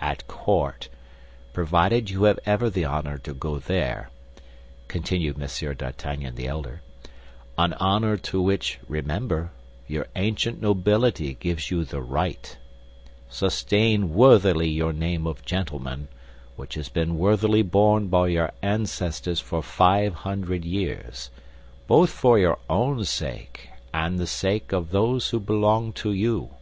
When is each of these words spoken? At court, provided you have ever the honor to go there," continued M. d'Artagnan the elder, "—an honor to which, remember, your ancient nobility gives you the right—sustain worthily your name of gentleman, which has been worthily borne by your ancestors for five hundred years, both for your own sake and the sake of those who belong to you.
At 0.00 0.26
court, 0.28 0.88
provided 1.52 2.08
you 2.08 2.22
have 2.24 2.38
ever 2.46 2.70
the 2.70 2.86
honor 2.86 3.18
to 3.18 3.34
go 3.34 3.58
there," 3.58 4.08
continued 4.88 5.36
M. 5.38 5.46
d'Artagnan 5.76 6.36
the 6.36 6.46
elder, 6.48 6.80
"—an 7.58 7.74
honor 7.74 8.16
to 8.16 8.40
which, 8.40 8.78
remember, 8.88 9.50
your 9.86 10.06
ancient 10.16 10.58
nobility 10.62 11.34
gives 11.34 11.70
you 11.70 11.84
the 11.84 12.00
right—sustain 12.00 14.14
worthily 14.14 14.70
your 14.70 14.94
name 14.94 15.26
of 15.26 15.44
gentleman, 15.44 16.08
which 16.56 16.76
has 16.76 16.88
been 16.88 17.18
worthily 17.18 17.60
borne 17.60 18.08
by 18.08 18.28
your 18.28 18.52
ancestors 18.62 19.38
for 19.40 19.62
five 19.62 20.14
hundred 20.14 20.64
years, 20.64 21.28
both 21.86 22.08
for 22.08 22.38
your 22.38 22.58
own 22.70 23.04
sake 23.04 23.68
and 23.92 24.18
the 24.18 24.26
sake 24.26 24.72
of 24.72 24.92
those 24.92 25.28
who 25.28 25.38
belong 25.38 25.92
to 25.92 26.10
you. 26.10 26.52